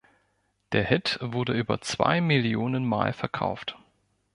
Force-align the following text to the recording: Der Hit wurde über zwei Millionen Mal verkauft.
Der 0.71 0.83
Hit 0.83 1.19
wurde 1.21 1.53
über 1.53 1.79
zwei 1.81 2.21
Millionen 2.21 2.83
Mal 2.87 3.13
verkauft. 3.13 3.77